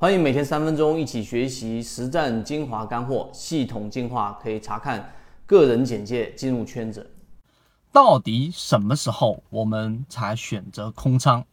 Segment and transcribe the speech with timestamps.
[0.00, 5.12] 欢迎每天三分钟一起学习实战精华干货，系统进化可以查看
[5.44, 7.10] 个人简介进入圈子。
[7.90, 11.44] 到底什么时候我们才选择空仓？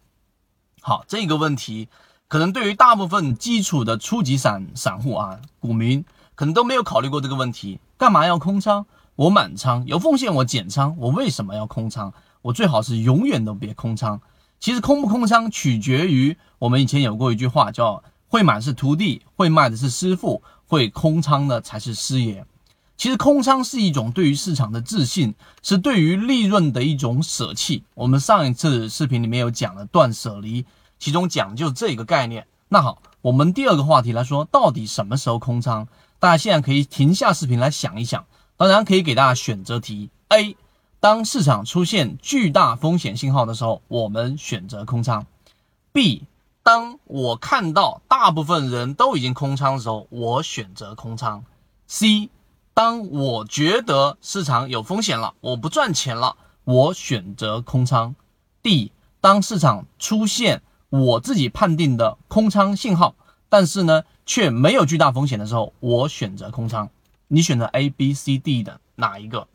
[0.79, 1.89] 好，这个问题
[2.27, 6.05] 可能对于大部分基础的初级散散户啊，股民
[6.35, 7.79] 可能都没有考虑过这个问题。
[7.97, 8.85] 干嘛要空仓？
[9.15, 10.95] 我满仓有风险，我减仓。
[10.99, 12.13] 我为什么要空仓？
[12.43, 14.21] 我最好是永远都别空仓。
[14.59, 18.03] 其实空不空仓取决于我们以前有过一句话叫。
[18.35, 22.45] 会买是徒弟，会卖的是师傅，会空仓的才是师爷。
[22.97, 27.85] 其实空仓是一种对于市场的自信，是对于利润的一种舍弃。
[27.93, 30.65] 我们上一次视频里面有讲了断舍离，
[30.99, 32.45] 其中讲就这个概念。
[32.67, 35.87] 那好，我们第二个话题来说，到底什么时候空仓？
[36.19, 38.25] 大家现在可以停下视频来想一想。
[38.57, 40.57] 当然可以给大家选择题：A，
[40.99, 45.25] 当市场出现巨大风险信号的时候，我们选择空仓
[45.93, 46.23] ；B。
[46.65, 51.45] 当我看到大部分人都已经空仓的时候，我选择空仓。
[51.85, 52.31] C，
[52.73, 58.15] 当我觉得市场有风险了，我不赚钱了，我选择空仓。
[58.63, 58.91] D，
[59.21, 63.13] 当市场出现我自己判定的空仓信号，
[63.47, 66.89] 但是呢却没有巨大风险的时候，我选择空仓。
[67.27, 69.47] 你选择 A、B、C、D 的哪一个？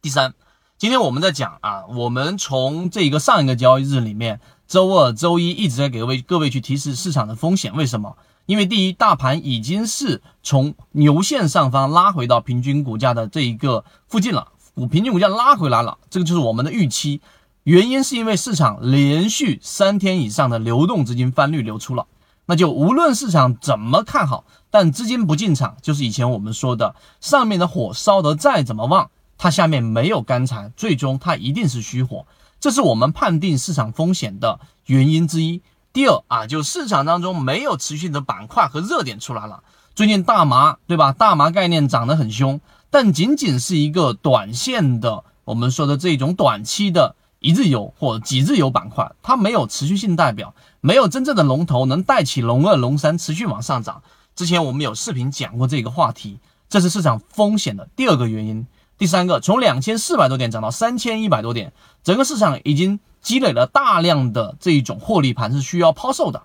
[0.00, 0.32] 第三，
[0.78, 4.40] 今天我们在讲啊，我们从这个上一个交易日里面。
[4.70, 8.16] 周二、周一一直在给各位各位去提示市场的风险，为什么？
[8.46, 17.20] 因为第一，大盘已经是从牛线上方拉回到平均股价的这一个附近了，股平均股价拉回来了，这个就是我们的预期。
[17.64, 22.06] 原因是因为市场连续三天以上的流动资金翻绿流出了，
[22.46, 29.10] 那就无论市场怎么看好，但资金不进场，就是以前我们说的，上面的火烧得再怎么旺，
[29.42, 32.26] 它下面没有干柴，最终它一定是虚火。
[32.60, 35.62] 这是我们判定市场风险的原因之一。
[35.94, 39.62] 第二啊，就市场当中没有持续的板块和热点出来了。
[39.94, 41.12] 最近大麻对吧？
[41.12, 42.60] 大麻概念涨得很凶，
[42.90, 54.02] 但仅仅是一个短线的，我们说的这种短期的一日游或几日游板块，它没有持续性代表，没有真正的龙头能带起龙二、龙三持续往上涨。
[54.36, 58.66] 之前我们有视频讲过这个话题，这是市场风险的第二个原因。
[59.00, 61.72] 第三个，从两千四百多点涨到三千一百多点，
[62.04, 66.42] 整个市场已经积累了大量的这一种获利盘，是需要抛售的。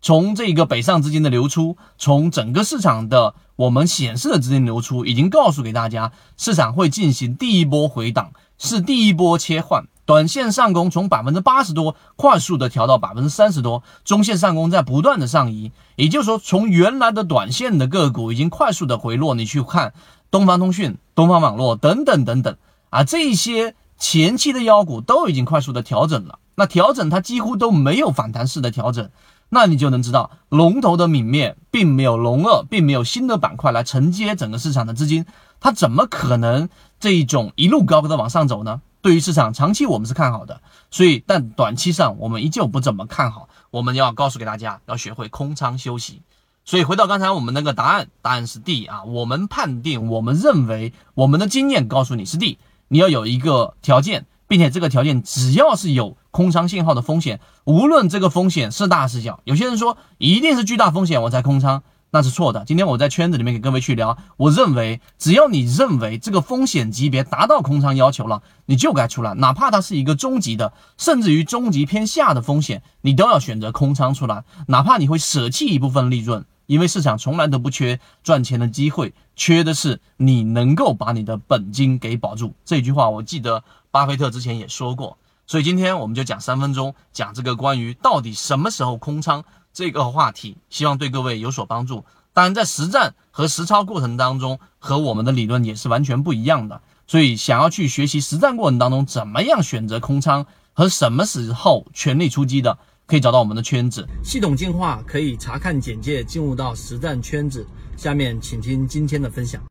[0.00, 9.84] 从这个北上资金的流出，从整个市场的我们显示的资金流出，已经告诉给大家，市场会进行第一波回档，是第一波切换。
[10.06, 19.34] 短线上攻从百分之八十多快速的调到百分之三十多，中线上攻在不断的上移，也就是说，从原来的短线的个股已经快速的回落。
[19.34, 19.92] 你去看。
[20.30, 22.56] 东方通讯、东方网络等等等等
[22.90, 26.38] 啊，这些前期的妖股都已经快速的调整了。
[26.54, 29.10] 那调整它几乎都没有反弹式的调整，
[29.48, 35.24] 那你就能知道龙头的泯灭，并没有龙二，并没有新的板块来承接整个市场的资金，
[35.60, 36.68] 它怎么可能
[36.98, 38.82] 这一种一路高高的往上走呢？
[39.00, 43.48] 对于市场长期我们是看好的，所以但短期上我们依旧不怎么看好。
[43.70, 46.22] 我们要告诉给大家，要学会空仓休息。
[46.68, 49.02] 所以回到刚才我们那个答案，答案是 D 啊。
[49.04, 52.58] 我们判定，我们认为，我们的经验告诉你是 D。
[52.88, 59.40] 你要有一个条件，并且这个条件只要是有空仓信号的风险，无论这个风险是大是小。
[59.44, 62.66] 有些人说一定是巨大风险我才空仓，那是错的。
[62.66, 76.44] 今天我在圈子里面给各位去聊，我认为只要你认为这个风险级别达到空仓要求了，你就该出来，哪怕它是一个中级的，甚至于中级偏下的风险，你都要选择空仓出来，哪怕你会舍弃一部分利润。
[76.68, 82.54] 因为市场从来都不缺赚钱的机会，缺的是你能够把你的本金给保住。
[82.62, 89.42] 这句话我记得巴菲特之前也说过，所以今天我们就讲三分钟，讲这个关于到底什么时候空仓
[89.72, 92.04] 这个话题，希望对各位有所帮助。
[92.34, 96.82] 当然，在实战和实操过程当中，和我们的理论也是完全不一样的。
[97.06, 102.76] 所以，想要去学习实战过程当中怎么样选择空仓和什么时候全力出击的。
[103.08, 107.66] 可以找到我们的圈子，系统进化可以查看简介进入到实战圈子。
[107.96, 109.62] 下面请听今天的分享。